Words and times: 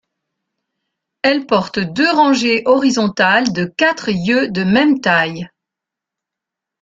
Elle 1.21 1.45
porte 1.45 1.77
deux 1.77 2.11
rangées 2.11 2.63
horizontales 2.65 3.53
de 3.53 3.65
quatre 3.65 4.09
yeux 4.09 4.49
de 4.49 4.63
même 4.63 4.99
taille. 4.99 5.51